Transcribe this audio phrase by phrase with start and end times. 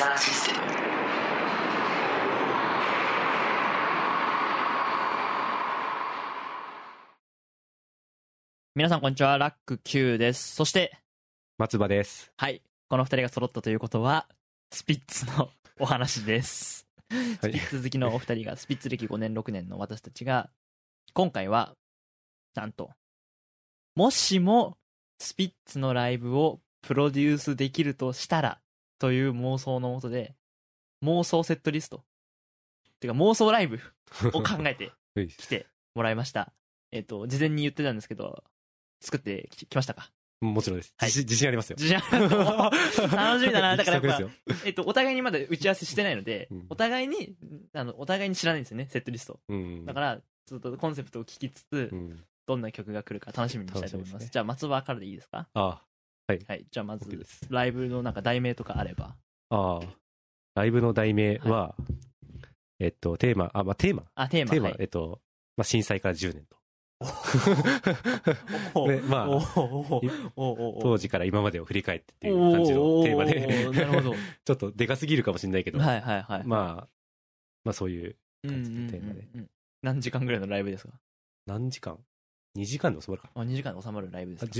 [0.00, 0.60] キサーシステム
[8.74, 10.54] 皆さんこんにちは、ラック Q です。
[10.54, 10.96] そして、
[11.58, 12.32] 松葉です。
[12.38, 14.26] はい、この二人が揃ったということは、
[14.72, 16.86] スピッツのお話です。
[17.10, 17.68] はいスピッ。
[17.68, 20.48] ツ好きのお二人が、スピッツ歴5年6年の私たちが、
[21.12, 21.74] 今回は、
[22.54, 22.90] なんと、
[23.96, 24.78] もしも、
[25.18, 28.60] スピッツのライブをプロデュースできるとしたら、
[29.00, 30.36] という妄想のもとで、
[31.02, 32.04] 妄想セットリスト。
[33.00, 33.80] てか妄想ライブ
[34.34, 36.52] を考えては いきてもらいました。
[36.92, 38.44] えっと、事前に言ってたんですけど、
[39.00, 40.12] 作ってききましたか？
[40.42, 40.94] もちろんです。
[40.96, 41.76] はい自信ありますよ。
[41.78, 47.34] 自信あります 楽しみだなだからやっぱえっと、お互いにまだ打ち合わせしてないので、うんお互いに、
[47.72, 49.40] あの、お互いに知らないんですよね、セットリスト。
[49.48, 49.84] うん。
[49.86, 52.24] だから、ちょっとコンセプトを聞きつつ、うん。
[52.46, 54.24] どんな曲が来るか楽しみにしたいと思います。
[54.24, 55.48] すねじゃあ、松葉からでいいですか？
[55.54, 55.82] あ
[56.38, 56.66] はい。
[56.70, 57.26] じゃあ、まず。
[57.50, 59.16] ライブのなんか題名とかあれば。
[59.50, 59.80] ああ。
[60.54, 61.74] ライブの題名は、
[62.78, 64.04] えっと、テーマ、あ、まあ、テーマ。
[64.14, 64.50] あ、テーマ。
[64.50, 65.20] テーマ、はいえっと、
[65.56, 66.56] まあ、震災から10年と。
[68.74, 69.26] おねまあ
[70.82, 74.14] 当時から今までを振り返ってっていう感じのテーマで、なるほど。
[74.44, 76.44] ちょっとでかすぎるかもしれないけど、はいはいはい。
[76.44, 76.88] まあ、
[77.64, 79.50] まあそういう、うんうんうんテーマでうん
[79.82, 80.92] 何時間ぐらいのライブですか？
[81.46, 81.98] 何時間
[82.54, 84.52] ?2 時間で収まるかあ、2時間で収まるライブですか？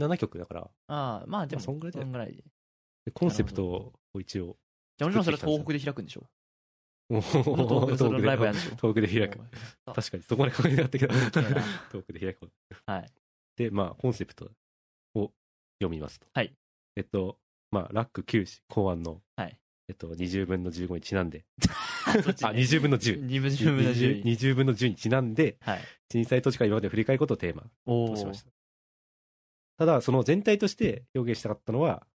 [0.00, 2.42] 17曲だから、ああ、まあでも、まあそんぐらいだよそんぐらいで。
[3.06, 4.56] でコンセプトを一応、
[4.98, 6.26] じゃあもちろんそれは東北で開くんでしょ？
[7.10, 8.76] 東東北でライブやるんでしょ？
[8.76, 9.38] 東北で開く。
[9.94, 11.18] 確かに、そこまで考えなかったけど、 い
[11.54, 11.62] な
[11.92, 12.50] 遠くで開く。
[12.86, 13.10] はい。
[13.56, 14.50] で、まあ、コンセプト
[15.14, 15.32] を
[15.80, 16.26] 読みますと。
[16.32, 16.52] はい。
[16.96, 17.38] えっと、
[17.70, 19.58] まあ、ラック9氏考案の、はい。
[19.88, 21.44] えっと、20分の15にちなんで、
[22.06, 23.20] あ、20分の10。
[23.20, 24.22] 二分十分の十。
[24.24, 25.80] 20分の10にちなんで、はい。
[26.10, 28.50] 震災当時から今までを振り返ることをテーマとしました。
[29.76, 32.06] ただ、その全体として表現したかったのは、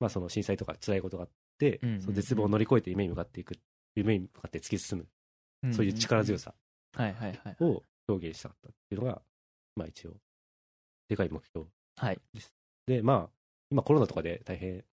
[0.00, 3.54] まあ、その震災とか辛いことがあって、うんうんうんその絶望を乗り越えて夢に向かっていく、
[3.94, 5.06] 夢に向かって突き進
[5.62, 6.54] む、そういう力強さ。
[7.60, 9.22] を表現したかったっていうのが、
[9.76, 10.16] まあ一応、
[11.08, 11.66] でかい目標
[11.96, 12.20] はい。
[12.86, 13.30] で、まあ、
[13.70, 14.84] 今コロナとかで大変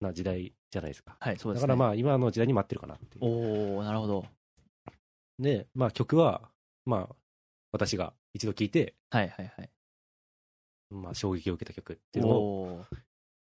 [0.00, 1.16] な時代じゃないですか。
[1.20, 1.68] はい、そうですね。
[1.68, 3.24] だからまあ、今の時代に待ってるかなっていう。
[3.24, 4.26] おおなるほど。
[5.38, 6.50] で、まあ曲は、
[6.84, 7.16] まあ、
[7.72, 9.70] 私が一度聴いて、はいはいはい。
[10.90, 12.84] まあ衝撃を受けた曲っていうのを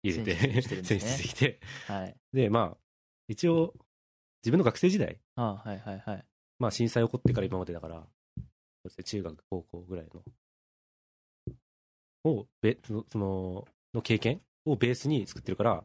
[0.03, 2.15] 入れて、選出できて、はい。
[2.33, 2.77] で、まあ、
[3.27, 3.73] 一応、
[4.43, 6.25] 自分の学生時代、あはいはいはい。
[6.59, 8.43] まあ震災起こってから今までだから、そう
[8.85, 10.23] ですね、中学、高校ぐらいの、
[12.23, 15.83] を、べその、その、の経験をベースに作ってるから、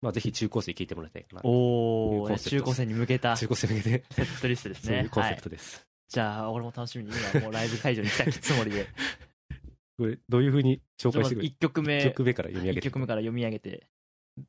[0.00, 1.42] まあぜひ中高生聴いてもらいたいかな。
[1.44, 4.88] おお中高生に向けたセ中高生向けて、ットリストですね。
[4.88, 5.84] そういうコンセプはいトです。
[6.08, 8.86] じゃあ、俺も楽しみに今もうライブ会場に来たつもりで。
[9.98, 12.88] これ、どういうふうに紹介してくる1曲目、1曲目から読み上げ一て。
[12.90, 13.86] 曲目から読み上げて、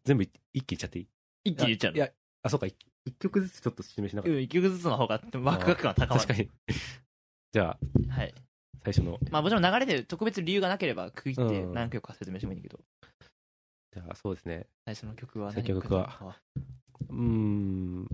[0.06, 1.08] 全部一一気に言っちゃっていい？
[1.46, 1.98] 一気に言っちゃうの？
[1.98, 2.10] いや、
[2.44, 6.06] あ、そうか、一一曲ずつちょっと説明しなかっうん、一曲ずつの方がワクワク感た。
[6.06, 6.28] 高まる。
[6.28, 6.50] 確かに。
[7.52, 7.78] じゃ
[8.10, 8.34] あ、はい。
[8.84, 12.80] 最初の、まあもちろん流れで特別理由がなければ区切ってうん何曲か説明してもいいんだけど、
[13.94, 14.68] じゃあ、そうですね。
[14.86, 16.38] 最初の曲は最何初の曲は
[17.10, 18.08] うーん。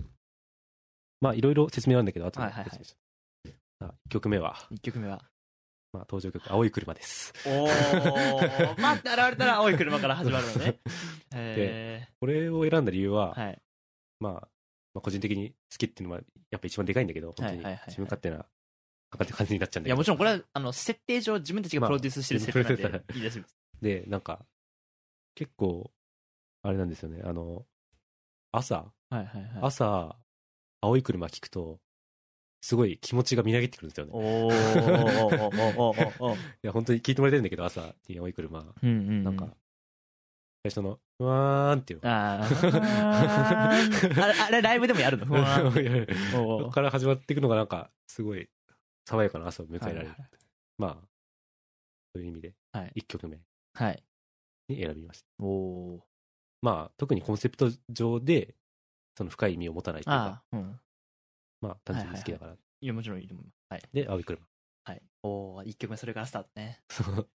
[1.20, 2.96] まあ、いろいろ説明なんだけど、後で説明します
[3.78, 5.22] さあ1曲目は、1曲目は？
[5.96, 7.32] まあ、登場曲、青い車です。
[7.46, 10.78] おー、待って現れたら青い車から始まるのね。
[11.34, 13.62] えこれを選んだ理由は、ー、はい。
[14.20, 14.40] まあ、ま
[14.96, 16.20] あ、個人的に好きっていうのは、
[16.50, 18.44] やっぱ一番でかいんだけど、本当に自分勝手な、
[19.10, 19.88] かかって感じになっちゃうんだけど。
[19.88, 23.44] いや、もちろんこれは、あの、設定上自分たちがプロデュースしてる設定なんで、まあいすよ。
[23.80, 24.44] で、なんか、
[25.34, 25.90] 結構、
[26.62, 27.64] あれなんですよね、あの、
[28.52, 29.50] 朝、はいはいはい。
[29.62, 30.18] 朝、
[30.82, 31.80] 青い車聞くと、
[32.60, 34.12] すごい気持ちがみなぎってくるんですよね。
[36.62, 38.60] いや、本当に聞いてもらいたいんだけど、朝に青い車。
[38.60, 39.24] うんうんうん。
[39.24, 39.46] なんか、
[40.64, 42.10] 最初の、ふわーんっていうの。
[42.10, 45.26] あーあれ、あれライブでもやるの？
[45.26, 45.70] ふわ
[46.72, 48.48] から始まっていくのがなんか、すごい、
[49.04, 49.98] 爽やかな朝を迎えられる。
[49.98, 50.18] はいはい
[50.78, 50.98] まあ、
[52.14, 53.38] そういう意味で、はい1曲目
[53.74, 54.02] はい。
[54.68, 55.28] に選びました。
[55.44, 56.02] おー。
[56.62, 58.54] まあ、特にコンセプト上で、
[59.16, 60.42] その深い意味を持たないというか。
[61.60, 62.52] まあ、単純に好きだから。
[62.52, 63.56] いや、もちろんいいと思います。
[63.70, 63.82] はい。
[63.92, 64.46] で、青い車。
[64.84, 65.02] はい。
[65.22, 66.80] おー、1曲目それからスタートね。
[66.90, 67.28] そう。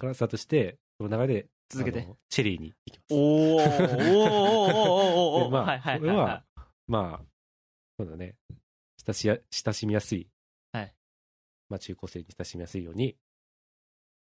[0.00, 3.14] からスタートして、その流れで、続けてチェリーに行きます。
[3.14, 6.44] おー、おー、おー、おー、おー、おー、でまあ、はいはいこれははいは、
[6.88, 7.24] まあ、
[7.96, 8.34] そうだね、
[9.06, 10.28] 親しや親しみやすい、
[10.72, 10.94] はい
[11.68, 13.16] まあ、中高生に親しみやすいように、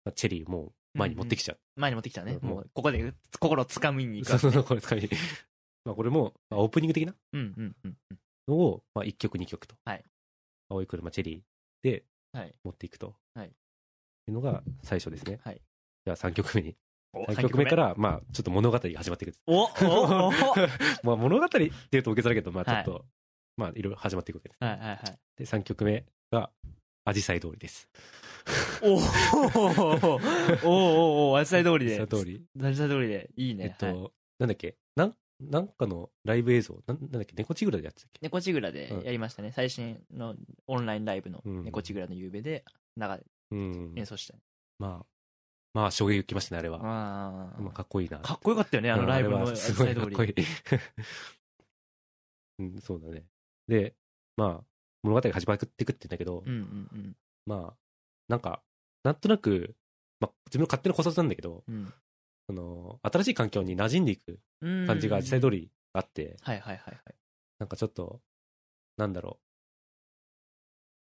[0.04, 1.56] まあ、チェリーをもう前に持ってきちゃう。
[1.56, 1.80] い。
[1.80, 2.38] 前に持ってきたね。
[2.42, 4.38] うんもう、ここで心をつかみに行くね。
[4.38, 5.08] そうそう、これ使い。
[5.86, 8.18] まあ、これも、まあ、オープニング的なうんうんうんうん。
[8.48, 9.74] のを、まあ、1曲、2曲と。
[9.84, 10.04] はい
[10.70, 11.42] 青い車、チェリー
[11.82, 12.54] ではい。
[12.64, 13.14] 持っていくと。
[13.34, 13.50] はいい
[14.30, 15.40] うのが最初ですね。
[15.44, 15.60] はい
[16.04, 16.76] じゃあ3曲目に。
[17.14, 17.76] お3曲目か。
[17.76, 19.36] ら、まあ、ちょっと物語が始まっていく。
[19.46, 20.32] おおおお
[21.04, 23.04] まあ、物語っていうと大げさだけど、まあ、ちょはいっと、
[23.56, 24.64] まあ、いろいろ始まっていくわけです。
[24.64, 25.18] はいはいはい。
[25.36, 26.50] で、3曲目が、
[27.04, 27.88] アジサイ通りです。
[28.82, 28.98] おお
[30.06, 30.18] お
[30.64, 32.00] おおお、あじさい通りで。
[32.00, 32.46] アジサイ通り。
[32.60, 33.30] あじさい通りで。
[33.36, 33.64] いいね。
[33.64, 34.76] えっと、はいなんだっけ？
[34.96, 35.16] なん、
[35.50, 38.20] なんかのライブ映像、なんなんだっけ猫ちぐらでやってたっけ？
[38.22, 39.52] 猫ちぐらでやりましたね。
[39.52, 40.34] 最新の
[40.66, 42.64] オンラインライブのうん猫ちぐらの夕べで、
[42.96, 43.92] 長いうん。
[43.96, 44.34] 演奏した。
[44.78, 45.06] まあ、
[45.74, 46.78] まあ、衝撃受けましたね、あれは。
[46.82, 48.18] あまあ、かっこいいな。
[48.18, 49.94] かっこよかったよね、あのライブのあれあじはすごい。
[49.94, 50.34] かっこいい。
[52.58, 53.24] うん、そうだね。
[53.68, 53.94] で、
[54.36, 54.66] まあ、
[55.02, 56.54] 物語が始まっていくって言うんだけど、うんう
[56.98, 57.16] ん
[57.46, 57.76] まあ、
[58.28, 58.62] なんか、
[59.02, 59.74] なんとなく、
[60.20, 61.92] まあ、自分の勝手な考察なんだけど、うん
[62.46, 64.86] その、新しい環境に馴染んでいくうん。
[64.86, 65.60] 感じが実際通り。
[65.62, 67.14] りあって、はいはいはいはい。
[67.58, 68.20] なんかちょっと、
[68.96, 69.46] なんだろう、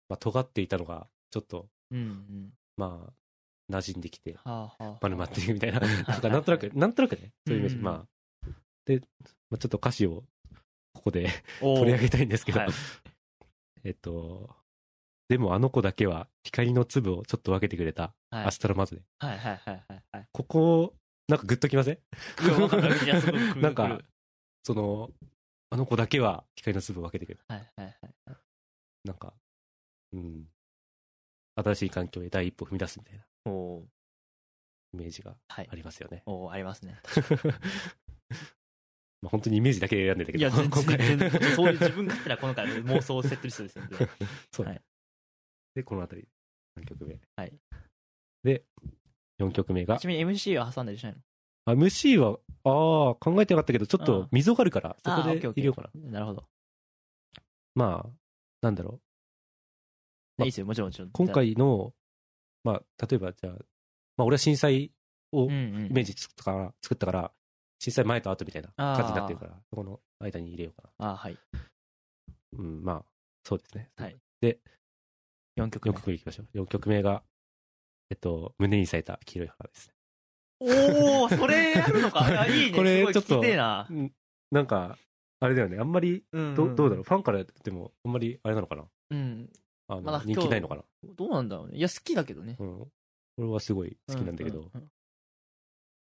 [0.09, 2.53] まあ、尖っていたのが、ちょっと、うんうん。
[2.77, 3.13] まあ、
[3.71, 4.99] 馴染んできて、はあはあはあ。
[5.01, 8.49] 丸まっていくみたいな、い なんかなんとなく、なんとなくね、そういうイメージ、うんまあ、
[8.85, 9.01] で、
[9.49, 10.23] まあ、ちょっと歌詞を、
[10.93, 11.29] ここで
[11.59, 12.69] 取り上げたいんですけど、はい
[13.83, 14.55] えっと、
[15.29, 19.01] でもあの子だけは光の粒をちょっと分けてくれた、はいアストロマズで。
[19.19, 20.27] はいはいはいはいはい。
[20.31, 20.95] ここ、
[21.31, 21.97] なんかグッときません？
[23.61, 24.01] なんか
[24.63, 25.09] その、
[25.69, 27.53] あの子だけは光の粒を分けてくれた。
[27.53, 28.37] はいはいはい。
[29.05, 29.33] なんか、
[30.11, 30.45] うん。
[31.55, 33.85] 新しい環境へ第一歩踏み出すみたいなおー
[34.93, 35.75] イメージがはいあ。
[35.75, 36.23] りますよね。
[36.25, 36.99] おーありますね。
[39.21, 43.97] まあ本当にイメージだけで選んでたけど、いや、全今回然、全然そういう自分勝手なこの回妄想をセットリストですよね。
[44.51, 44.81] そう、はい
[45.75, 46.27] で、この辺り、
[46.77, 47.17] 3曲目。
[47.37, 47.53] はい。
[48.43, 48.65] で、
[49.41, 51.19] 4曲目がち、なみに MC は挟んだりしないの？
[51.65, 56.11] あ、MC は、ああ、考えてなかったけど、ちょっと溝があるから、そこで入れようかな。
[56.11, 56.45] なるほど。
[57.75, 58.09] まあ、
[58.61, 58.99] なんだろ
[60.37, 61.07] まあいいですよ、もちろんもちろん。
[61.09, 61.11] う。
[61.13, 61.93] 今回の、
[62.63, 63.53] まあ、例えばじゃあ、
[64.17, 64.91] まあ、俺は震災
[65.31, 67.31] をうんうん、イメージ作ったから、作ったから、
[67.79, 71.37] 震災前と後みたいな感じになってるから、そこの間に入れようかあーはい。
[72.53, 72.59] な。
[72.59, 73.05] うん、まあ、
[73.43, 73.89] そうですね。
[73.95, 74.59] はいで、
[75.57, 75.99] 4曲4目。
[75.99, 76.57] 曲目いきましょう。
[76.57, 77.23] 4曲目が、
[78.11, 79.93] えっと、胸に咲いた黄色い花ですね。
[80.59, 82.27] おー、それやるのか。
[82.29, 82.77] いやいいね。
[82.77, 83.87] これちょっとな。
[83.89, 84.13] うん
[84.51, 84.97] なんか、
[85.39, 88.85] あれだよね、あんまり、うんどどうだろう、ファンからやっても、あんまりあれなのかな？
[89.11, 89.49] うん。
[89.87, 90.83] あの、まだ人気ないのかな？
[91.15, 91.77] どうなんだろうね。
[91.77, 92.57] いや、好きだけどね。
[92.59, 92.91] うん。
[93.37, 94.91] 俺はすごい好きなんだけど、ううん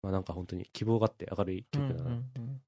[0.02, 2.10] まあなんか本当に希望があって明るいうん曲だな。
[2.10, 2.62] うんうんうん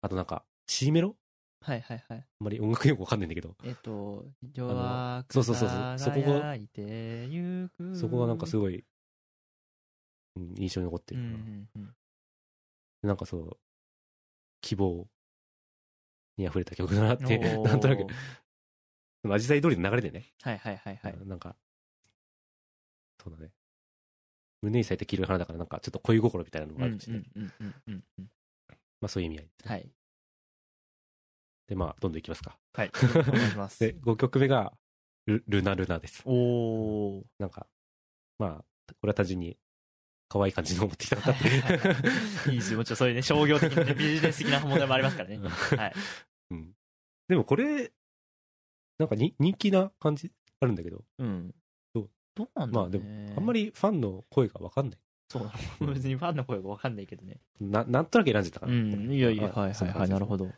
[0.00, 1.16] あとなんか、C メロ？
[1.62, 2.18] はいはいはい。
[2.18, 6.56] あんまり音楽用語わかんないんだけど、えっと、弱くそうそうそうそうそこが
[7.94, 8.84] そこがなんかすごい、
[10.36, 11.44] うん、印象に残ってうんうるかな。
[11.44, 11.94] んうん
[13.02, 13.58] なんかそう、
[14.60, 15.08] 希望
[16.36, 18.06] に溢れた曲だなって、 なんとなく、
[19.22, 21.26] そのアジサイ通りの流れでね、はいはいはいはい。
[21.26, 21.56] なんか、
[23.22, 23.52] そうだね。
[24.62, 28.30] 胸に咲いた黄色い花だから、なんかちょっと恋心みたいなのうんうんがあるとして、うんうんうんうん。
[29.00, 29.70] まあそういう意味合いですね。
[29.72, 29.90] はい。
[31.68, 32.58] で、まあ、どんどんいきますか。
[32.74, 32.90] はい。
[32.92, 33.78] お願いします。
[33.80, 34.72] で、5曲目が
[35.26, 36.22] ル、ルナルナです。
[36.26, 37.22] おー。
[37.38, 37.66] なんか、
[38.38, 38.64] まあ、
[39.00, 39.56] これは単純に、
[40.28, 42.00] 可愛い感じのを持ってきたかったってはいはいは
[42.48, 42.78] いいいですよ。
[42.78, 45.38] もちろんそういうね、商業的なね、 ビジネス的な問題もありますからね。
[45.38, 45.92] はい。
[46.52, 46.74] うん。
[47.28, 47.92] でもこれ、
[48.98, 51.54] なんかに人気な感じあるんだけど、うん。
[51.92, 52.10] どう？
[52.34, 52.98] どうなんだろうね。
[52.98, 54.98] まあであんまりファンの声がわかんない。
[55.28, 55.50] そう。
[55.92, 57.40] 別にファンの声がわかんないけどね。
[57.60, 58.74] な、なんとなく選んじゃったかうら。
[58.74, 59.12] ん。
[59.12, 60.08] いやいや、あはいはいはい。
[60.08, 60.50] なるほど。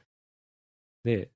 [1.04, 1.30] で、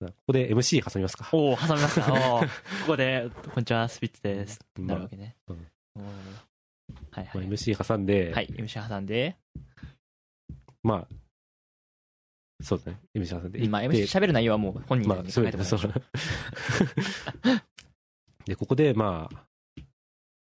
[0.00, 1.28] ここで MC 挟みますか。
[1.32, 2.12] おお挟みました。
[2.12, 2.48] おーこ
[2.88, 4.58] こで、こんにちは、スピッツです。
[4.76, 5.36] まあなるわけね。
[5.48, 6.02] うんおー
[7.12, 7.48] はいまあはい。
[7.48, 9.36] MC 挟んで、はい、MC 挟んで、
[10.82, 11.14] まあ、
[12.62, 12.98] そうだね。
[13.14, 13.68] MC 挟んで行って。
[13.68, 16.02] まあ MC 喋る内容はもう本人まあ、にそう考えてもらいましょそう。
[18.44, 19.82] で、ここで、まあ、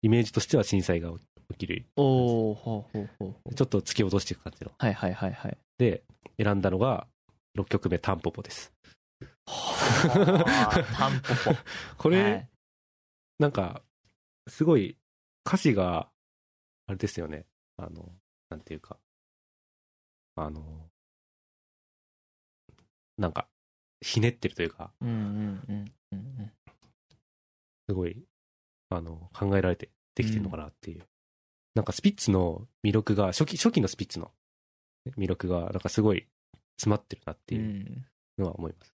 [0.02, 1.12] イメージとしては震災が
[1.52, 1.86] 起きる。
[1.98, 3.54] おおほうほうほうほう。
[3.54, 4.72] ちょっと突き落としていく感じの。
[4.78, 5.58] はいはいはいはい。
[5.78, 6.04] で、
[6.42, 7.08] 選んだのが、
[7.58, 8.74] 6曲目、タンポポです。
[9.46, 11.58] はあタンポポ。
[11.98, 12.52] これ、はい
[13.42, 13.82] なんか、
[14.48, 14.96] すごい
[15.48, 16.12] 歌詞が、
[16.86, 17.48] あれですよね。
[17.76, 18.14] あの、
[18.52, 19.00] なんていうか、
[20.36, 20.62] あの、
[23.18, 23.48] なんか、
[24.00, 26.52] ひねってるというか、うんうんうんうんうん。
[27.90, 28.24] すごい、
[28.90, 31.04] あの、考えられてできてるのかなっていう。
[31.74, 34.32] なんかスピッツの魅力が、初期、初期のスピッツの
[35.18, 36.28] 魅力が、なんかすごい
[36.82, 38.06] 詰まってるなってういうん
[38.40, 38.96] のは思います。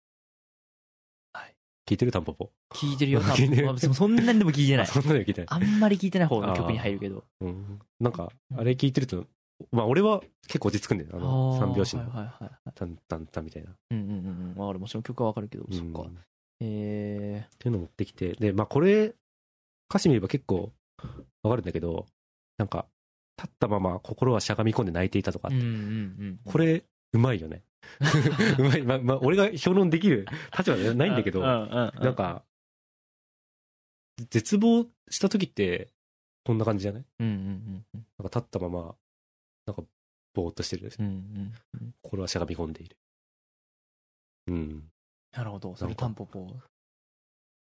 [1.35, 1.55] はい。
[1.87, 2.51] 聞いてるタンポポ？
[2.73, 3.67] 聞いてるよ、多 聞いてる分。
[3.67, 4.87] まあそんなにでも聞いてないあ。
[4.91, 5.47] そんなの聞いてない。
[5.51, 7.25] あんまり聞いてない方の曲に入るけど。
[7.41, 7.81] うん。
[8.01, 9.27] なんか、あれ聞いてると、
[9.71, 11.11] まあ俺は結構落ち着くんだよ。
[11.13, 12.73] あの、三拍子の、はいはいはいはい。
[12.75, 13.77] タンタンタンみたいな。
[13.91, 14.55] うんうんうんうん。
[14.57, 14.79] わかる。
[14.79, 16.19] もちろん曲はわかるけど、そっかうん。
[16.61, 19.15] えっていうのを持ってきて、で、まあこれ、
[19.91, 20.73] 歌詞見れば結構
[21.43, 22.07] わかるんだけど、
[22.57, 22.87] なんか、
[23.37, 25.53] 立ったまま心はしゃがみ込んで泣いていたとかー。
[25.53, 25.71] うんうんう
[26.31, 26.41] ん。
[26.45, 27.63] これ、うまいよね。
[28.59, 28.83] う まい。
[28.83, 30.27] まあ、まあ、俺が評論できる
[30.57, 32.45] 立場じゃないんだけど、なん、か、
[34.31, 35.93] 絶望した時って、
[36.45, 37.05] こんな感じじゃない？
[37.21, 38.07] うんうんうんうん。
[38.19, 38.97] なんか立ったまま、
[39.67, 39.83] なんか、
[40.35, 40.93] ぼーっとしてる。
[40.99, 41.95] うんうんうん。
[42.03, 42.97] 心はしゃがみ込んでいる。
[44.49, 44.91] うん。
[45.33, 45.75] なるほど。
[45.77, 46.49] それタンポポ。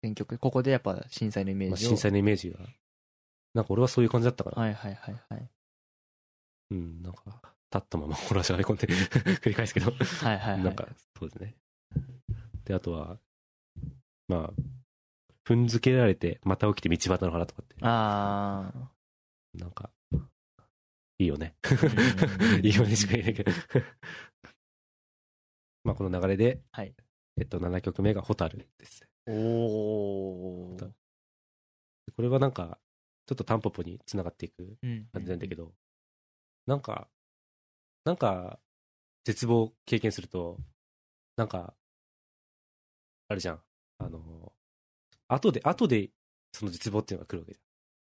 [0.04, 0.38] 選曲。
[0.38, 1.90] ここでやっぱ震災のイメまあ、ージを。
[1.90, 2.60] 震災のイメージが、
[3.54, 5.50] なんか俺はそういう感じだったから、はいはいはいはい。
[6.72, 10.64] うん、なんか、立ったまま心はしゃがみ込んで、繰り返すけど、はいはいはい。
[10.64, 10.88] なんか、
[11.18, 11.56] そうですね。
[12.66, 13.18] で、あとは、
[14.28, 14.62] まあ、
[15.46, 18.72] 踏んづけられて、また起きて道端の花とかって、あ
[19.56, 19.90] なんか、
[21.18, 21.56] いいよね。
[21.64, 22.62] ー。
[22.62, 23.52] いいよねしか言えないけど。
[25.84, 26.94] まあ、この流れで、はい
[27.38, 29.08] えっと、7曲目がホタルです。
[29.26, 30.92] おー。
[32.16, 32.78] これはなんか、
[33.26, 35.74] ちょっとタンポポに繋がっていくうん感じなんだけど、
[36.68, 37.10] なんか、
[38.06, 38.60] なんか、
[39.26, 40.58] 絶望を経験すると、
[41.38, 41.74] なんか、
[43.30, 43.62] あれじゃん。
[44.00, 44.54] あの、
[45.28, 46.10] 後で、後で、
[46.52, 47.60] その絶望っていうのが来るわけじ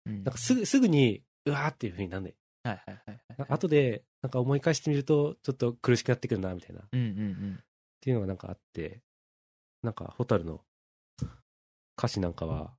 [0.05, 0.23] うんゃん。
[0.23, 2.35] なんかすぐ、すぐに、うわーっていう風になんない。
[2.63, 3.49] はいはいはいはい。
[3.49, 6.81] 後で、なんか思い返してみると、ちょっと苦しくなってくるな、みたいな。
[6.81, 7.63] っうんうんうん。
[7.99, 9.01] ていうのがなんかあって、
[9.81, 10.63] なんか、ホタルの
[11.97, 12.77] 歌詞なんかは、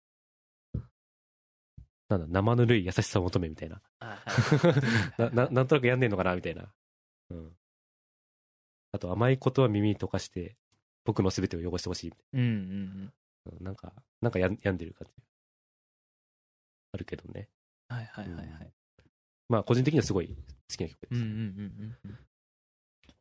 [2.09, 3.83] なんだ、生ぬるい優しさを求めみたいな。
[5.19, 6.73] なななんとなくやんねんのかなみたいな。
[7.31, 7.53] うん。
[8.93, 10.57] あと、甘いことは耳に溶かして、
[11.05, 12.13] 僕の全てを汚してほしい。
[12.33, 13.13] うんうんうん。
[13.53, 15.13] うんなんか、なんかやん病んでる感じ。
[16.93, 17.49] あるけどね。
[17.89, 18.73] はいはいはいはい。
[19.49, 20.35] まあ、個人的にはすごい好
[20.77, 21.15] きな曲です。
[21.15, 22.19] うんうんうんうん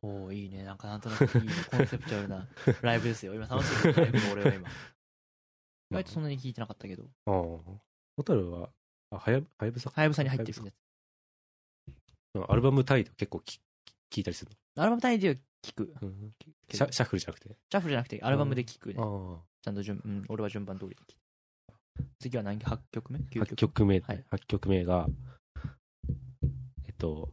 [0.02, 0.20] うん。
[0.22, 0.64] おおいいね。
[0.64, 1.30] なんかなんとなくいい
[1.70, 2.48] コンセプチュアルな
[2.82, 3.34] ライブですよ。
[3.34, 4.68] 今楽しみにライブの俺は今。
[5.90, 7.04] 意外とそんなに聞いてなかったけど。
[7.24, 7.32] ああ。
[7.32, 7.80] ホ
[8.24, 8.70] タルは、
[9.10, 10.74] あ、はや、はやぶさはやぶさに入ってるやつ。
[12.34, 13.58] うんアルバムタイト結構き
[14.12, 15.92] 聞いたりするアルバム単位では聞く。
[16.02, 16.08] の。
[16.08, 16.32] うん
[16.70, 17.48] シャシャッフルじゃなくて？
[17.48, 18.96] シャッフルじゃなくてアルバムで聞くね。
[18.98, 21.18] あちゃんと順、うん、俺は順番通りで聞く。
[22.20, 23.18] 次は何 ?8 曲目？
[23.18, 23.22] あ。
[23.22, 25.06] ?9 8曲曲目、はい8曲目が、
[26.86, 27.30] えっと、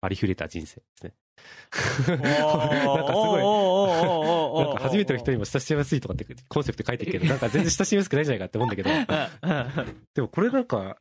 [0.00, 1.14] ありふれた人生ですね。
[2.08, 8.90] なんかすごい、なんか初めての人にも親しみやすいとかってコンセプト書いてるけど、 なんか全然親しみやすくないじゃないかって思うんだけど、
[10.14, 10.98] でもこれなんか、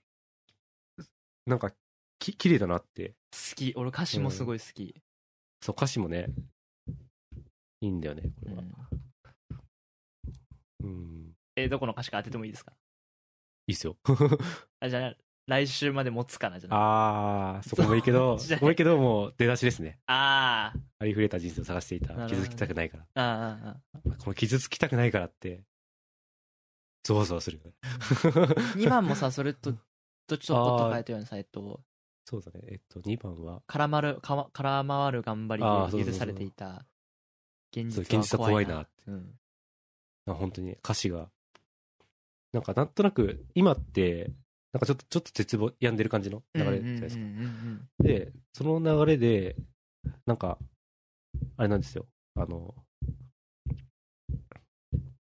[1.46, 1.74] なんか、
[2.20, 3.16] き、綺麗だなって。
[3.32, 3.74] 好き。
[3.76, 4.96] 俺歌詞もすごい好き。
[5.62, 6.28] そう、歌詞もね、
[7.82, 8.62] いいんだよね、こうれは。
[8.62, 8.72] ん
[10.84, 11.34] うん。
[11.56, 12.74] え、どこの歌詞か当ててもいいですか？
[13.68, 13.98] いいっすよ。
[14.80, 15.16] あ、じゃあ、
[15.48, 17.58] 来週まで持つかな、じゃあ。
[17.58, 20.00] あー、そこもいいけど、そこもいいけど、もう出だしですね。
[20.06, 22.28] あーありふれた人生を探していた。
[22.28, 23.08] 傷つきたくないから。
[23.16, 25.64] あー、あーあこの傷つきたくないからって、
[27.04, 27.74] ゾワゾワするよね。
[27.84, 28.76] ー。
[28.78, 29.74] 2番もさ、それと、
[30.28, 31.82] とちょっと変えたようなさ、えっと、
[32.30, 32.60] そうだね。
[32.68, 36.86] えっと、2番は、絡まる、かわ絡まる頑張りで許されていた。
[37.72, 39.40] 現実現実は怖いなはうん。
[40.26, 41.30] あ本当に歌詞が、
[42.52, 44.30] なんかなんとなく、今って、
[44.74, 46.44] なんかちょっと、ちょっと絶望、病んでる感じの？
[46.54, 47.24] 流れじゃないですか。
[48.00, 49.56] で、その流れで、
[50.26, 50.60] なんか、
[51.56, 52.08] あれなんですよ。
[52.36, 52.76] あの、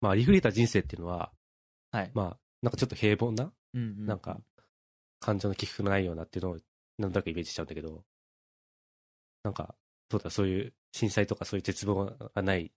[0.00, 1.32] まあ、ありふれた人生っていうのは、
[1.90, 2.10] はい。
[2.14, 4.40] まあ、なんかちょっと平凡な、うんうんなんか、
[5.20, 6.58] 感情の起伏のないようなっていうのを、
[6.98, 8.04] なんとなくイメージしちゃうんだけど、
[9.42, 9.74] なんか、
[10.10, 12.72] そうだ、そういう震災とかそういう絶望がない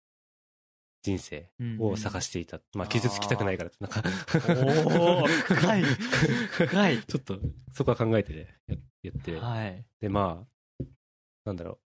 [1.03, 2.59] 人生を探していた。
[2.73, 7.39] まあ、傷つきたくないからって、なんか、おー深い深い ちょっと、
[7.73, 9.85] そこは考えてね、ややって、はい。
[9.99, 10.45] で、ま
[10.81, 10.85] あ、
[11.45, 11.79] なんだろ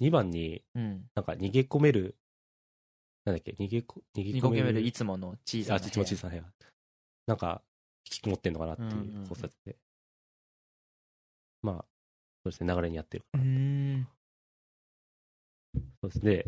[0.00, 0.04] う。
[0.04, 1.10] 2番に、うん。
[1.14, 2.16] なんか逃げ込める、
[3.24, 5.90] なんだっけ、逃げこ、逃げニコケメルいつもの小さなあ、部屋。
[5.90, 6.52] ちも小さな部屋。
[7.26, 7.62] なんか、
[8.04, 9.76] 引きこもってんのかなっていうんうんうんう考察で。
[11.62, 11.82] まあ、そ
[12.46, 13.24] うですね、流れにやってる。
[13.34, 13.40] うー
[13.96, 14.08] ん。
[15.74, 16.44] そうですね。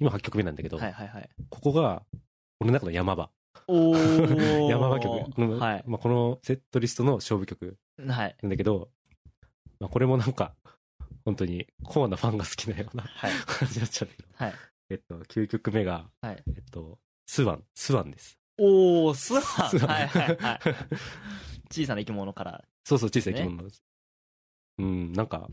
[0.00, 1.28] 今8曲目なんだけど、はいはいはい。
[1.50, 2.02] ここが、
[2.60, 3.30] 俺の中の山場。
[3.66, 5.84] おー 山場曲の、はい。
[5.86, 8.36] まあ、このセットリストの勝負曲はい。
[8.42, 8.90] なんだけど、
[9.80, 10.54] まあ、これもなんか、
[11.24, 13.32] 本当にコアなファンが好きなようなはい。
[13.46, 14.54] 感じになっちゃうんだけど、はい。
[14.90, 16.42] えっと、9曲目が、はい。
[16.46, 18.38] えっと、スワン、スワンです。
[18.58, 19.42] おー、スワン。
[19.42, 20.60] スワンはいはいはい。
[21.70, 22.64] 小さな生き物から。
[22.84, 23.82] そうそう、小さい生き物なんです。
[24.78, 25.48] うん、なんか、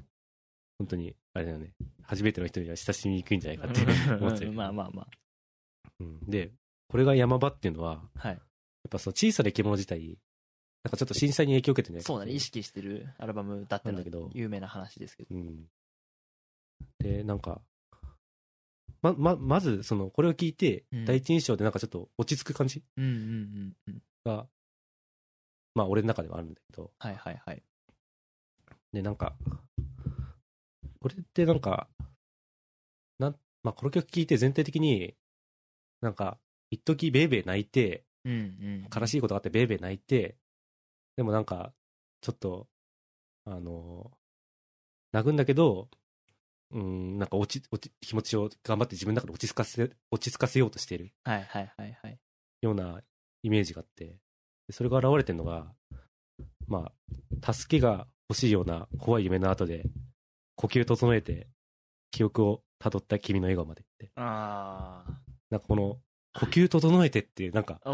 [0.80, 1.74] 本当に、あれだよね、
[2.04, 3.82] 初めての人には親しみにくいんじゃないかって
[4.16, 4.52] 思っちゃう。
[4.54, 5.08] まあまあま
[6.00, 6.52] うん、で、
[6.88, 8.20] これが山場っていうのは、あ。
[8.28, 8.34] はい。
[8.34, 8.42] やっ
[8.90, 10.18] ぱその小さな生き物自体、
[10.84, 12.02] なんかちょっと震災に影響を受けてね。
[12.02, 12.32] そうだね。
[12.32, 15.36] 意識してるアルバムだってのはなんだけど有名な話ですけど。
[15.36, 15.70] うん。
[16.98, 17.62] で、なんか、
[19.02, 24.04] ま、ま、まず、その、これを聞いてうん、第一印象でなんかちょっと落ち着く感じうんうんうんうん。
[24.26, 24.48] が、
[25.76, 27.64] まあ、俺の中ではあるんだけど、はいはいはい。
[28.94, 29.36] で、なんか、
[31.00, 31.88] これってなんか、
[33.20, 35.16] なん、まあ、この曲聴いて全体的に、
[36.02, 38.88] なんか、一時ベーベー泣いて、うんうん。
[38.96, 40.38] 悲しいことがあってベーベー泣いて、
[41.16, 41.74] でもなんか、
[42.22, 42.68] ちょっと、
[43.46, 44.12] あの、
[45.12, 45.90] 泣くんだけど、
[46.72, 52.20] うん、なんか落ち、落ち、気持ちを頑張って自分の中で落ち着かせ、落ち着かせようとしているはいはいはいはい。
[52.62, 53.02] ような
[53.44, 54.06] イメージがあって、
[54.68, 55.74] でそれが現れてるのが、
[56.68, 56.92] ま
[57.44, 59.84] あ、助けが欲しいような怖い夢の後で、
[60.56, 61.50] 呼吸整えて、
[62.12, 64.10] 記憶を辿った君の笑顔までって。
[64.16, 65.04] あ
[65.50, 66.00] なんかこの、
[66.34, 67.82] 呼吸整えてっていう、なんか。
[67.84, 67.94] こ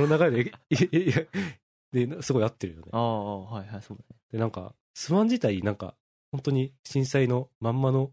[0.00, 2.98] の流れで、いいいいで、すごい合ってるよねあ。
[2.98, 4.20] あ、はいはい、そうだね。
[4.32, 5.94] で、なんか、スワン自体、なんか、
[6.32, 8.12] 本当に震災のまんまの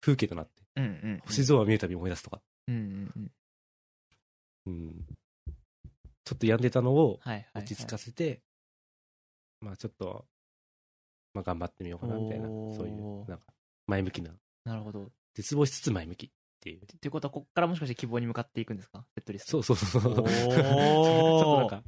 [0.00, 1.22] 風景となって、うんうん。
[1.26, 3.30] 星空を見るたび思い出すとか、うんうん
[4.66, 4.72] うん。
[4.72, 5.06] うん。
[6.24, 7.64] ちょっと病んでたのをはいはいはい。
[9.66, 10.24] まあちょっと、
[11.34, 13.44] まあ頑張ってみようかな、みたいな、そういう、なんか、
[13.86, 14.32] 前向きな、
[14.64, 15.04] なるほど。
[15.04, 16.30] っ絶望しつつ前向きっ
[16.60, 16.86] ていう。
[16.86, 19.04] ていうことは、こっからもしかして希望に向かっていくんですか？
[19.14, 19.62] セットリスト。
[19.62, 21.82] そうそうそう ちょっとなんか、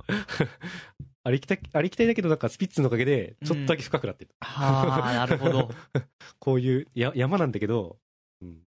[1.25, 4.35] ありきたい、ありきたいだけど、なんかスピッツのおかげで、ちょっとだけ深くなってる。
[4.41, 5.71] はあ、なるほど。
[6.39, 7.99] こういうや山なんだけど、
[8.41, 8.63] うん、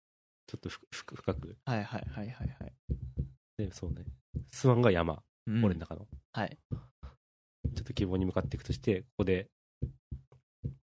[0.46, 1.56] ちょっとふふ深く。
[1.64, 2.74] はいはいはいはいはい。
[3.58, 4.04] で、そうね。
[4.50, 6.06] スワンが山、うん俺の中の。
[6.32, 6.58] はい。
[7.74, 9.48] ちょっと希望に向かっていくとして、ここで、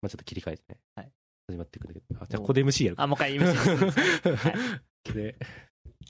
[0.01, 0.79] まあちょっと切り替えてね。
[0.95, 1.11] はい
[1.47, 2.05] 始まっていくんだけど。
[2.21, 3.03] あ、じゃあここで MC やるか。
[3.03, 3.69] あ、もう一回言います。
[3.75, 5.35] はいで、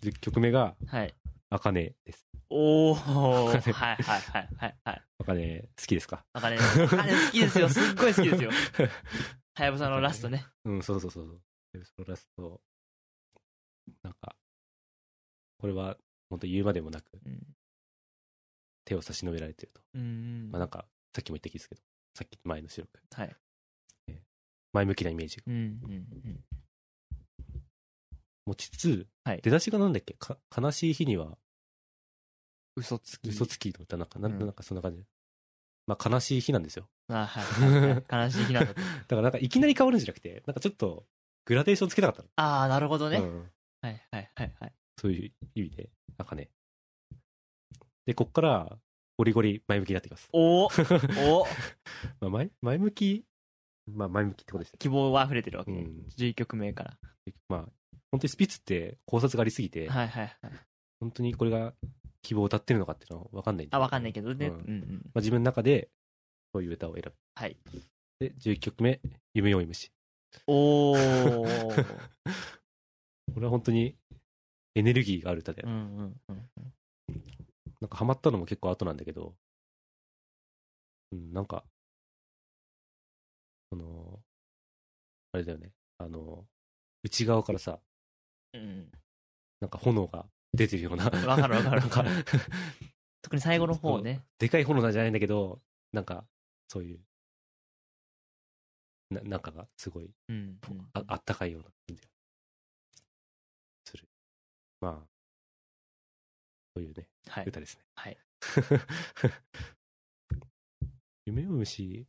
[0.04, 1.16] 10曲目が、はい。
[1.50, 2.28] あかねです。
[2.50, 2.96] おー。
[2.96, 5.02] はいはいはいはいはい。
[5.20, 6.24] あかね好きですか？
[6.34, 7.70] あかね、あかね好きですよ。
[7.70, 8.52] すっごい好きですよ。
[9.56, 10.46] はやぶさのラストね。
[10.66, 11.42] うん、そうそうそうそう。
[11.74, 12.62] でそのラスト、
[14.04, 14.36] なんか、
[15.58, 15.98] これは、
[16.30, 17.51] 本当言うまでもなく、うん。
[18.92, 19.82] 手を差し伸べられてると。
[19.96, 20.50] うん。
[20.52, 21.82] まあなんか、さっきも言った気ですけど、
[22.14, 23.00] さっき前の収録。
[23.14, 23.36] はい。
[24.74, 25.96] 前向きなイメージがうんうんう
[26.30, 26.46] ん。
[28.46, 30.14] 持ちつつ、はい出だしがなんだっけ？
[30.16, 31.38] か悲しい日には
[32.76, 33.30] 嘘つき。
[33.30, 35.04] 嘘つきの歌なんか、なんうんなんかそんな感じ。
[35.88, 36.88] まあ悲しい日なんですよ。
[37.10, 38.04] あ、はい。
[38.26, 38.80] 悲しい日なんだと。
[39.08, 41.06] だからなんかいきなり変わるんじゃなくて、なんかちょっと
[41.46, 42.30] グラデーションつけたかったの。
[42.36, 43.18] ああ、なるほどね。
[43.20, 43.52] うん
[43.82, 44.74] はいはいはいはい。
[44.98, 46.50] そういう意味で、なんかね。
[48.06, 48.78] で、こっから、
[49.18, 50.30] ゴリゴリ前向きになってきます。
[50.34, 51.46] おー お
[52.20, 53.26] まあ前、前向き、
[53.88, 54.78] まあ前向きってことですよ。
[54.80, 55.82] 希望は溢れてるわけね。
[55.82, 56.06] うん。
[56.18, 56.98] 11曲目から。
[57.48, 57.60] まあ、
[58.12, 60.52] 本当にスピッツって考察がありすぎて、はいはいはい。
[61.00, 61.74] 本当にこれが
[62.22, 64.48] 希望を歌ってるのかっていうのは分かんないんだあ、わかんないけどね。
[64.48, 65.02] ううんんうん。
[65.06, 65.90] まあ、自分の中で、
[66.54, 67.14] そういう歌を選ぶ。
[67.36, 67.58] はい。
[68.20, 69.02] で、11曲目、
[69.34, 69.92] 夢追い虫。
[70.48, 71.86] おー。
[73.34, 73.96] これは本当に
[74.76, 76.50] エネルギーがある歌で、うんうんうん。
[77.82, 79.36] なんかハマったのも結構後なんだけど、
[81.12, 81.64] うん、なんか、
[83.70, 84.22] その、
[85.34, 86.46] あれだよね、あの、
[87.04, 87.80] 内側からさ、
[88.54, 88.92] うん。
[89.62, 91.06] なんか炎が出てるような。
[91.06, 92.06] わかるわかるなんか、
[93.22, 94.26] 特に最後の方ね。
[94.40, 95.62] でかい炎なんじゃないんだけど、
[95.94, 96.28] なんか、
[96.68, 97.00] そういう、
[99.10, 100.90] ななんかがすごいうんうん。
[100.94, 102.10] ああったかいような感じが
[103.86, 104.10] する。
[104.82, 105.11] まあ、
[106.76, 107.46] そういうね、はい。
[107.48, 107.84] 歌ですね。
[107.96, 108.18] はい。
[111.26, 112.06] 夢追い虫、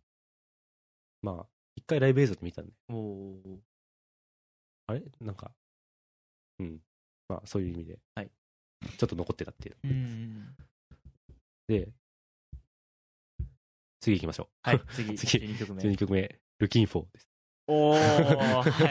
[1.22, 1.46] まあ、
[1.76, 3.58] 一回ライブ映像で見たんで、おー。
[4.86, 5.02] あれ？
[5.20, 5.52] なんか、
[6.58, 6.80] うん。
[7.28, 8.30] まあ、そういう意味で、はい
[8.98, 9.76] ちょっと残ってたっていう。
[9.84, 9.88] う。
[11.68, 11.92] で、
[14.00, 15.76] 次行きましょはい、 次、次12曲う。
[15.76, 15.82] 目。
[15.84, 17.28] 12曲目、Looking for です。
[17.68, 17.96] おー。
[17.96, 18.02] は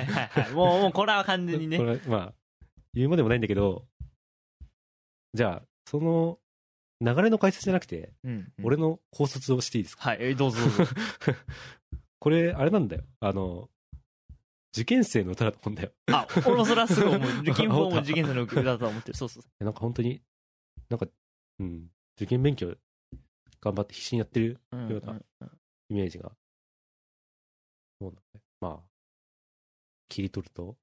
[0.01, 0.53] いはいはい。
[0.53, 1.83] もう、もうこれは完全にね こ。
[1.83, 2.35] れ、まあ、
[2.93, 3.85] 言うまでもないんだけど、
[5.33, 6.39] じゃあ、その、
[6.99, 8.65] 流れの解説じゃなくて、うんうん。
[8.65, 10.85] 俺の考察をしていいですか、はい、えどうぞどうぞ。
[12.19, 13.03] これ、あれなんだよ。
[13.19, 13.69] あの、
[14.73, 15.91] 受験生の歌だと思うんだよ。
[16.11, 17.29] あ、俺もそれはすごい思う。
[17.41, 19.17] 受験法も受験生の歌だと思ってる。
[19.17, 19.43] そうそう。
[19.63, 20.21] なんか本当に、
[20.89, 21.07] なんか、
[21.59, 22.75] うん、受験勉強
[23.59, 25.19] 頑張って必死にやってるうんような
[25.89, 26.31] イメージが。
[27.99, 28.41] そうだね。
[28.59, 28.89] まあ、
[30.07, 30.77] 切り取ると、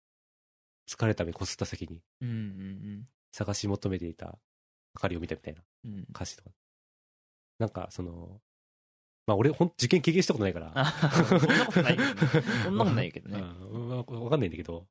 [0.86, 4.38] 疲れた目こすった先にうんうん探し求めていた
[4.94, 5.62] 明かりを見たみたいな。
[6.10, 6.50] 歌詞とか。
[7.58, 8.40] なんか、その、
[9.26, 10.72] まあ俺、ほん、受験経験したことないから。
[10.74, 10.86] あ
[11.28, 12.14] そんなことないけどね。
[12.64, 13.40] そんなことないけどね。
[13.40, 14.86] うんわわかんないんだけど、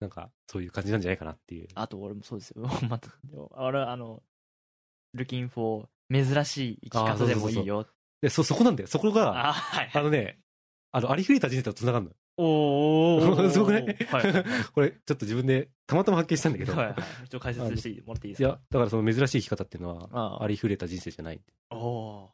[0.00, 1.68] なんか、そういう感じなんじゃないかなっていう。
[1.74, 2.66] あと俺もそうですよ。
[2.88, 3.08] また、
[3.52, 4.22] 俺はあの、
[5.14, 7.86] looking for 珍しい生き方でもいいよ。
[8.20, 8.88] で、そ、そこなんだよ。
[8.88, 9.90] そこが、あ、はい。
[9.94, 10.40] あのね、
[10.90, 12.16] あの、ありふれた人生と繋がるのよ。
[12.36, 13.50] おー。
[13.50, 14.44] すごくないはい。
[14.74, 16.96] これ、ちょっと自分で、たまたま発見したんだけど、はいはい。
[16.96, 18.48] ちょっと解説してもらっていいですか？
[18.48, 21.40] いや、だからその珍しい生き方っていうのは、あありふれた人生じゃない。
[21.70, 22.30] おー。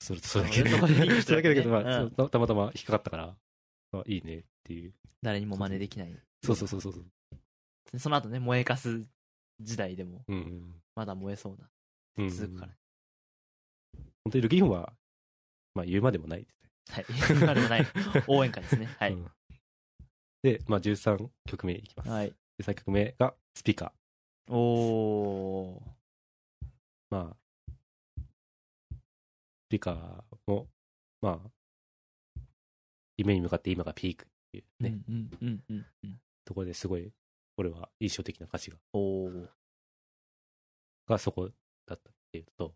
[0.00, 3.36] それそれだけあそれだけそれだけだけど、まあ、うんたたまたま引っかかったから、
[3.92, 4.94] あいいねっていう。
[5.22, 6.22] 誰にも真似できない。
[6.44, 7.04] そうそうそうそう
[7.98, 9.04] その後ね、燃えかす
[9.60, 11.70] 時代でも、うんまだ燃えそうな。
[12.18, 12.28] うん。
[12.30, 12.72] 続くから。
[14.24, 14.92] 本当にルキンフは、
[15.74, 16.61] まあ言うまでもないですね。
[16.90, 17.06] はい。
[17.68, 17.86] ない。
[18.26, 18.86] 応援歌ですね。
[18.98, 19.12] はい。
[19.12, 19.30] うん
[20.42, 22.10] で、まあ13曲目いきます。
[22.10, 22.34] はい。
[22.60, 24.52] 13曲目がスピーカー。
[24.52, 25.80] おー。
[27.10, 27.36] まあ、
[28.08, 28.18] ス
[29.68, 30.66] ピーカーも、
[31.20, 32.40] まあ、
[33.18, 36.20] 夢に向かって今がピークっていうね、うんうんうんうんうん。
[36.44, 37.12] ところですごい、
[37.56, 39.48] 俺は印象的な歌詞が、おー。
[41.06, 41.48] がそこ
[41.86, 42.74] だったっていうのと、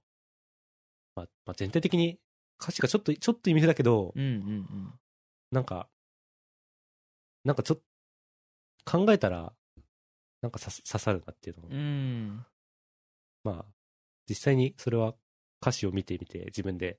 [1.16, 2.20] まあ、まあ、全体的に
[2.60, 5.00] 歌詞がちょっと、ちょっと意味不だけど、うんうんうん。
[5.50, 5.88] なんか、
[7.44, 7.84] なんかちょっと、
[8.90, 9.52] 考えたら、
[10.42, 12.46] なんかさ刺さるなっていうのを、うん。
[13.44, 13.72] まあ、
[14.28, 15.14] 実際にそれは
[15.60, 16.98] 歌詞を見てみて、自分で、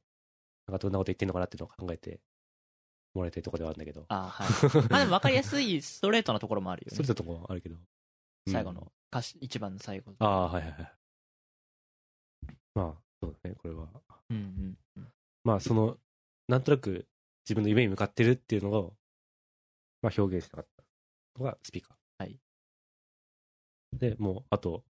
[0.68, 2.20] なんかどんなこと言ってんのかなっていうのを考えて
[3.14, 4.48] もらいたいところではあるんだけど、あはい。
[4.92, 7.08] まあでも分かりやすいストレートなところもあるよねそれ。
[7.08, 7.76] だとこはあるけど。
[7.76, 7.88] うん
[8.50, 10.14] 最後の歌詞、一番の最後。
[10.20, 10.98] ああ、はいはいはい。
[12.76, 13.90] まあ、そうだね、これは。
[14.30, 15.14] うんうんうん。
[15.48, 15.98] まあ、その、
[16.50, 17.08] なんとなく
[17.46, 18.98] 自分の夢に向かってるっていうのを、
[20.02, 20.84] まあ、表現したかった
[21.40, 21.96] のがスピーカー。
[22.26, 22.38] はい。
[23.94, 24.84] で、もう、あと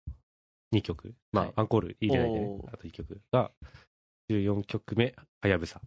[0.73, 1.17] 2曲。
[1.33, 3.51] まあ、はいアンコール入れないでねあと1曲が、
[4.31, 5.13] 14曲目、
[5.43, 5.81] はやぶさ。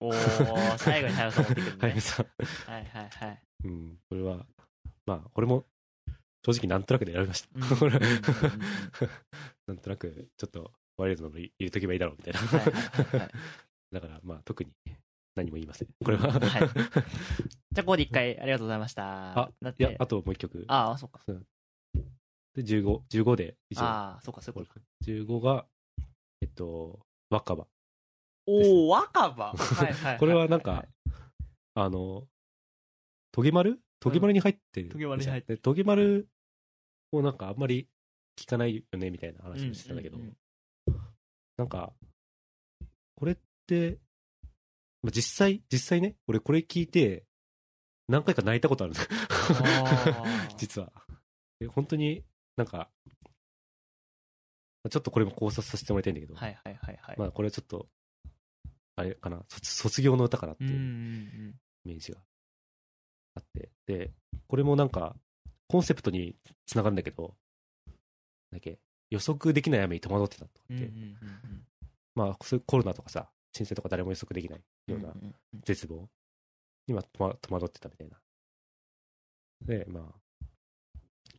[0.00, 2.00] おー、最後に早さ持ってくるねはやぶ。
[2.00, 2.24] さ。
[2.66, 3.42] はいはいはい。
[3.64, 4.46] うん、これは、
[5.04, 5.66] まあ、これも、
[6.46, 7.48] 正直なんとなくで選びました。
[9.68, 12.40] なんとなく、ちょっと、ワイルドの入れとけばいいだろうみたいな。
[12.40, 12.78] はいはいは
[13.18, 13.30] いはい
[13.92, 14.72] だから、まあ、特に
[15.34, 15.88] 何も言いません。
[16.04, 16.32] これは。
[16.32, 16.40] はい
[17.72, 19.38] じゃあ、ここで一回ありがとうございました。
[19.38, 20.64] あだっいや、て、あともう一曲。
[20.66, 21.20] ああ、そうか。
[22.54, 23.82] で、15、15で以上。
[23.82, 24.86] ああ、そうか、そういうことか。
[25.04, 25.66] 15が、
[26.40, 26.98] えっと、
[27.30, 27.68] 若葉。
[28.46, 29.52] おお、若葉。
[29.52, 30.18] はいはい。
[30.18, 30.84] これはなんか、
[31.74, 32.26] あの、
[33.30, 33.80] トゲ丸？
[34.00, 34.88] トゲ丸に入ってる。
[34.88, 35.58] トゲ丸に入ってる。
[35.60, 36.28] トゲ丸
[37.12, 37.88] をなんかあんまり
[38.36, 40.36] 聞かないよね、みたいな話をしてたんだけど、うんうんうん
[41.60, 41.92] なんか、
[43.14, 43.36] これ
[45.02, 47.24] まあ実際、実際ね、俺これ聞いて、
[48.08, 48.92] 何回か泣いたことある。
[48.92, 49.08] んです
[50.56, 50.92] 実は。
[51.60, 52.24] で本当に
[52.56, 52.90] なんか、
[54.82, 57.16] まあちょっとこれも考察させてもらいたいんだけど、はいはいはいはい。
[57.18, 57.86] まあこれはちょっと、
[58.96, 61.54] あれかな、卒卒業の歌かなっていううん。
[61.84, 62.18] イメージが
[63.36, 64.12] あって、で、
[64.48, 65.16] これもなんか、
[65.68, 66.34] コンセプトに
[66.66, 67.36] つながるんだけど、
[68.50, 68.78] だっけ、
[69.10, 71.66] 予測できない雨に戸惑ってたとかって、うんうんうんうん。
[72.14, 75.14] まあそういうコロナとかさ、震災とか誰も予測できないような
[75.64, 76.08] 絶望
[76.86, 78.16] にま戸惑ってたみたいな。
[79.62, 80.46] で、まあ、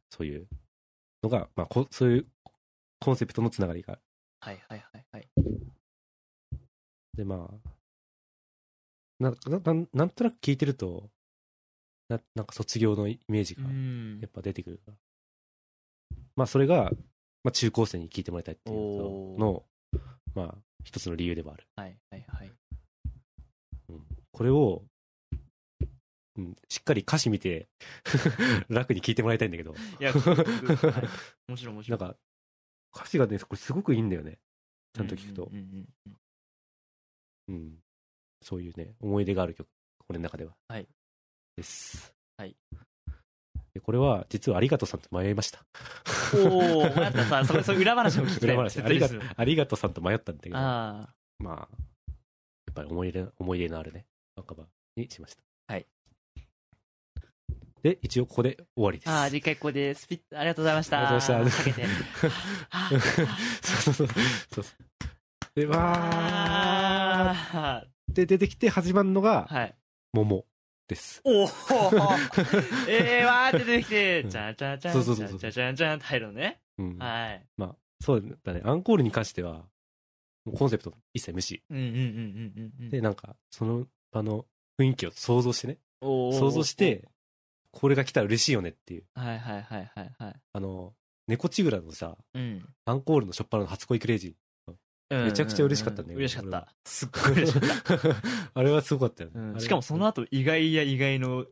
[0.09, 0.47] そういう
[1.23, 2.27] のが、まあこ、そういう
[2.99, 4.01] コンセプトのつながりがある。
[4.41, 5.29] はいはいはいはい。
[7.13, 7.69] で、まあ、
[9.19, 11.09] なななんなんとなく聞いてると
[12.09, 14.93] な、なんか卒業のイメージがうんやっぱ出てくるから。
[16.35, 16.91] まあ、それが、
[17.43, 19.63] まあ、中高生に聞いてもらいたいっていうの、
[20.35, 21.67] まあ、一つの理由ではある。
[21.75, 22.51] はいはいはい。
[23.89, 24.83] うん、これを、
[26.37, 27.67] うん、しっかり歌詞見て、
[28.69, 30.19] 楽に聞いてもらいたいんだけど、いや、は
[31.47, 31.99] いもちろんもちろん。
[31.99, 32.17] なんか、
[32.95, 34.39] 歌詞がね、これすごくいいんだよね。
[34.93, 35.51] ちゃんと聞くと。
[37.47, 37.79] うん。
[38.41, 39.67] そういうね、思い出がある曲、
[40.09, 40.55] 俺の中では。
[40.67, 40.87] はい。
[41.55, 42.13] です。
[42.37, 42.55] はい。
[43.81, 45.59] でこれは、実はありがとうさんと迷いました。
[46.35, 48.49] おお、またさ、それ、それ裏話も聞きたい。
[48.49, 51.55] 裏話ありが説明するありがとうさんと迷ったんだけど、あまあ、
[52.07, 52.13] や
[52.71, 54.61] っぱり思い入れ、思い入れのあるね、若葉
[54.95, 55.43] にしました。
[55.67, 55.85] はい。
[57.81, 59.09] で、一応ここで終わりです。
[59.09, 60.97] あ、ああ、次回ここでスピッ、ありがとうございました。
[60.99, 61.87] ありがとうございましたかけて。
[62.69, 62.89] は
[63.63, 64.07] そうそうそう。
[64.07, 64.75] そうそう
[65.55, 65.75] で、わ
[67.33, 69.75] あーって出てきて始まるのが、はい。
[70.13, 70.45] 桃
[70.91, 71.21] です。
[71.23, 71.47] おお
[72.87, 76.61] えー、わーって出てきて、うんじゃんじゃんじゃん、じゃんじゃんじゃんって入るのね。
[76.77, 76.97] うん。
[76.97, 77.45] はい。
[77.55, 78.61] まあ、そうだね。
[78.65, 79.65] アンコールに関しては、
[80.57, 81.63] コンセプト一切無視。
[81.69, 82.01] うんうんうんうんう
[82.61, 82.89] んうん。
[82.89, 84.45] で、なんか、その場の
[84.77, 85.79] 雰囲気を想像してね。
[86.01, 87.07] 想像して、
[87.71, 89.05] これが来たら嬉しいよねっていう。
[89.13, 90.35] はいはいはいはいはい。
[90.51, 90.93] あの、
[91.27, 92.65] 猫ちぐらのさ、うん。
[92.83, 94.35] アンコールの初っ端の初恋クレイジ
[95.25, 96.73] めちゃくちゃ嬉しかったねうん嬉しかった。
[96.85, 97.93] すっごい嬉しかった。
[97.95, 98.15] ー。
[98.53, 99.59] あれはすごかったよね。
[99.59, 101.45] しかもその後意外や意外の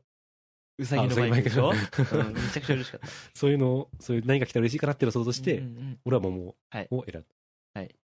[0.78, 1.72] うさぎのバイクでしょ？
[1.72, 3.08] あうんめちゃくちゃ嬉しかった。
[3.36, 5.62] そういうのを、そういう何が来たら嬉しいかなっていうのを想像して、
[6.06, 7.28] 俺は桃はいを選んだ。
[7.74, 7.96] はい。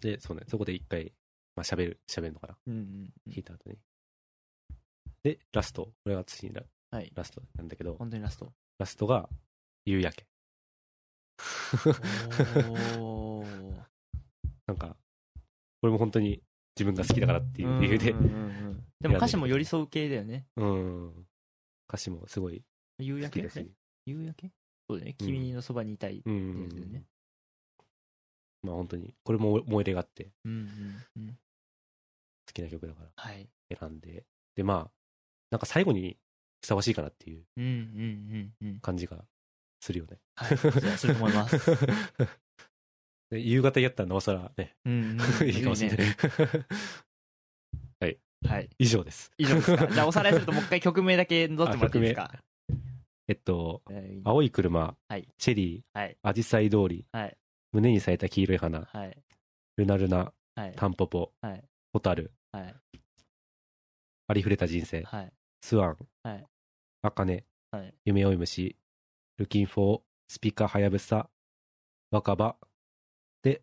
[0.00, 1.12] で、そうね、そこで一回、
[1.54, 2.58] まあ喋る、喋るのかな。
[2.66, 3.78] うんうんうん弾いた後に。
[5.22, 5.84] で、ラスト。
[5.84, 7.12] これが次にラはい。
[7.14, 8.52] ラストなんだけど、本当にラスト。
[8.78, 9.28] ラストが、
[9.84, 10.26] 夕焼け。
[14.66, 14.96] なんか、
[15.80, 16.42] これも本当に
[16.76, 18.14] 自分が好きだからっていう理由で
[19.00, 20.46] でも歌詞も寄り添う系だよね。
[20.56, 21.26] うん。
[21.88, 22.64] 歌詞もすごい
[22.98, 23.48] 夕焼け？
[24.06, 24.52] 夕焼け？
[24.88, 25.16] そうだよね。
[25.18, 26.22] うん君のそばにいたい。
[26.24, 27.04] うんってやつだよね
[28.62, 30.30] まあ本当に、これも思い入れがあって。
[30.44, 30.50] 好
[32.52, 33.48] きな曲だからはい。
[33.76, 34.24] 選んで。
[34.54, 34.90] で、まあ、
[35.50, 36.16] なんか最後に
[36.60, 37.44] ふさわしいかなっていう。
[38.80, 39.26] 感じが
[39.80, 40.20] するよね。
[40.36, 40.58] はい。
[40.58, 41.58] すると思います。
[43.30, 45.48] で夕方やったらなおさらね、うんうん。
[45.48, 45.98] いいかもしれない。
[45.98, 46.16] ね
[48.48, 48.68] はい。
[48.78, 49.30] 以上です。
[49.38, 49.86] 以上ですか？
[49.86, 52.32] じゃあおさらいするともう一回曲名だけ取ってもらっていいですか？
[53.28, 56.16] えっと、はい青い車、はいチェリー、はい。
[56.22, 57.36] アジサイ通り、はい。
[57.72, 59.16] 胸に咲いた黄色い花、はい。
[59.76, 60.72] ルナルナ、はい。
[60.76, 61.64] タンポポ、はい。
[61.92, 62.74] ホタル、はい。
[64.26, 65.32] ありふれた人生、はい。
[65.62, 66.44] スワン、はい。
[67.02, 67.94] アカネ、はい。
[68.04, 68.76] 夢追い虫、
[69.38, 71.28] ルキンフォー、スピカハヤブサ、
[72.10, 72.56] 若葉、
[73.42, 73.60] で、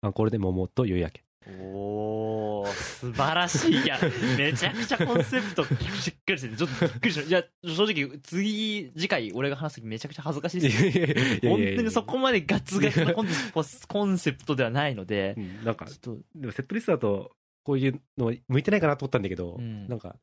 [0.00, 1.24] アンコールで桃と夕焼け。
[1.46, 3.82] おー、素晴らしい。
[3.82, 3.98] いや、
[4.38, 7.38] めちゃくちゃコンセプトしっかりしてて、ちょっとびっくりしました。
[7.38, 10.82] いや、正直、次、次回俺が話すときめちゃくちゃ恥ずかしいです。
[10.82, 17.32] いやいやいやいや本当にそこまでガツガツなコンセプトコンセプトではないのでう、んなんか、ちょっと、でもセットリストだと、
[17.64, 20.16] こういうの向いてないかなと思ったんだけど、うんなんか、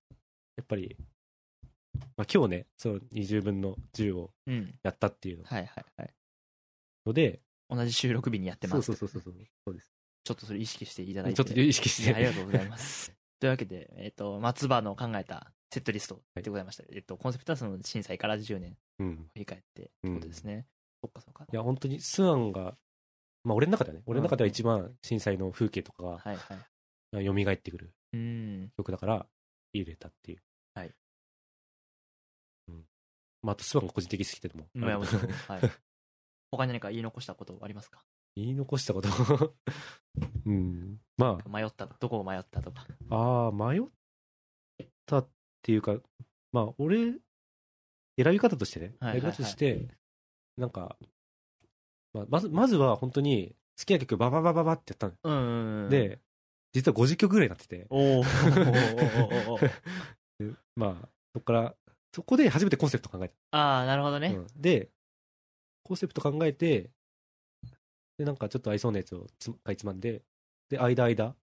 [0.57, 0.97] やっぱり、
[2.17, 4.73] まあ、今日ね、その20分の10をうん。
[4.83, 6.13] やったっていうはいはいはい。
[7.05, 8.83] ので、同じ収録日にやってます。
[8.83, 9.33] そうそうそうそう
[9.65, 9.91] そうです。
[10.23, 11.37] ちょっとそれ意識していただいて。
[11.37, 12.25] ちょっと意識しありて。
[12.25, 13.11] がとうございます。
[13.39, 16.83] というわけで、えっ、と、松葉の考えたセットリストでございました。
[16.89, 19.29] えっ、と、コンセプトはその震災から10年うん。
[19.33, 20.67] 振り返ってってことですね。
[21.01, 21.45] そっかそっか。
[21.51, 22.77] いや、本当にスワンが、
[23.43, 27.45] まあ俺の中ではね、俺の中では一番震災の風景とかがはいはい。
[27.45, 28.71] 蘇ってくるうん。
[28.77, 29.27] 曲だから
[29.73, 30.39] 入れたっていう。
[33.45, 34.85] まああとスワンが個人的に好きっていうのもある。
[34.87, 35.31] まあもちろん。
[35.31, 35.71] はい。
[36.51, 37.99] 他に何か言い残したことありますか？
[38.35, 39.55] 言い残したこと
[40.45, 40.99] うん。
[41.17, 42.85] ま迷った、どこを迷ったとか。
[43.09, 43.83] あ、ああ、迷っ
[45.05, 45.29] たっ
[45.61, 45.97] ていうか、
[46.51, 47.13] まあ俺、
[48.17, 49.87] 選び方としてね、はいはいはい選び方として、
[50.57, 50.97] なんか、
[52.13, 55.13] まあ、まず、まずは本当に好きな曲バババババってやったの。
[55.23, 56.19] うんうんうん。、で、
[56.73, 58.21] 実は50曲ぐらいになってて、お
[60.75, 61.75] まあ、そこから、
[62.15, 63.33] そこで初めてコンセプト考えた。
[63.51, 64.29] ああ、なるほどね。
[64.29, 64.47] うん。
[64.55, 64.89] で、
[65.83, 66.89] コンセプト考えて、
[68.17, 70.23] で、なんかちょっと合いそうなやつをつかいつまんで、
[70.69, 71.35] で、間間、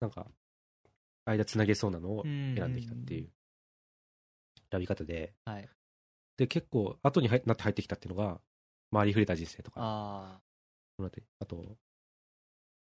[0.00, 0.26] なんか、
[1.24, 3.30] 間つなげそうなのを選んできたっていう
[4.70, 5.66] 選び方で、はい。
[6.36, 8.42] で、結構、後に入なって入ってきたっていうのが、
[8.92, 10.38] 周り触れた人生とか、あ
[11.40, 11.78] あと、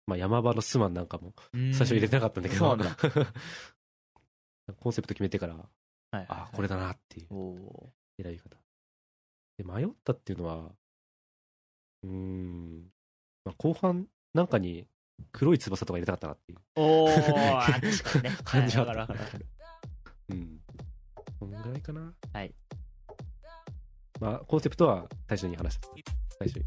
[0.08, 1.44] まあ、山場のスマンなんかも、あ。
[1.54, 2.76] 最初入れてなかったんだけど、
[4.76, 5.70] コンセプト決めてから、
[6.12, 6.40] はいはいはい。
[6.42, 7.28] ああ、これだなっていう
[8.22, 8.58] 選び方。
[9.58, 10.72] で、迷ったっていうのは、
[12.04, 12.86] うーん、
[13.46, 14.88] まあ、後半なんかに
[15.32, 16.60] 黒い翼とか入れたかったなっていう。
[16.76, 16.82] ー。
[16.82, 17.08] おお
[17.62, 18.38] 確かにね。
[18.44, 19.46] 感じはあったはいわかるわかるわかる
[20.30, 20.62] うん。
[21.40, 22.14] そんぐらいかな。
[22.34, 22.54] はい。
[24.20, 25.90] まあ、コンセプトは最初に話した。
[26.40, 26.66] 最初に。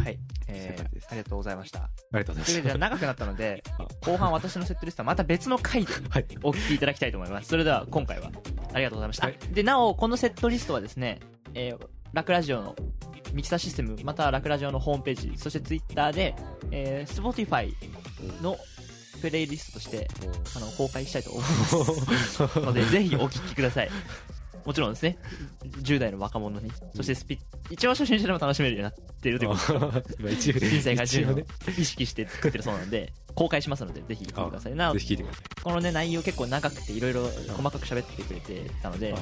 [0.00, 0.18] はい。
[0.48, 1.80] えー、ありがとうございました。
[1.80, 5.94] ありがとうございまし長くなったのであ、 後半私のセットリストはまた別の回で。
[6.42, 7.48] お聞きいただきたいと思います。
[7.48, 8.30] それでは今回は
[8.72, 9.26] ありがとうございました。
[9.26, 11.20] はいあで、なお、このセットリストはですね、
[11.54, 12.74] えー、ラクラジオの
[13.32, 16.34] ミキサーシステム、またはラクラジオのホームページ、そしてツイッターで、
[16.70, 17.72] えー、Spotify
[18.42, 18.58] の
[19.20, 20.08] プレイリストとして、
[20.56, 22.40] あの、公開したいと思います。
[22.60, 23.90] ので、ぜひお聞きください。
[24.64, 25.18] もちろんですね、
[25.62, 27.38] 10代の若者に、そしてスピ
[27.70, 31.44] 一応初心者でも楽しめるようになっているということ今一応、人生が10を一応ね。
[31.78, 34.74] 意識して作ってるそうなので、公開しますので、ぜひ聞いてください。
[34.74, 35.62] なおぜ、ひ聞いてください。
[35.62, 39.18] このね、内容結構長くて、いろいろ細かく喋ってくれてたので、あ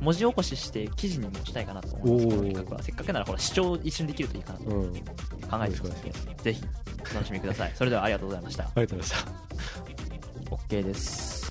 [0.00, 2.82] 文字起こしして記事にもしたいかなと思うんです、おーこの企画は。
[2.82, 4.92] せっかくなら、ほら、視聴一緒にできるといいかなとうん。
[4.92, 6.64] 考えてますので、ぜひ、
[7.00, 7.72] お楽しみください。
[7.74, 8.64] それではありがとうございました。
[8.64, 10.56] ありがとうございました。
[10.56, 11.45] OK です。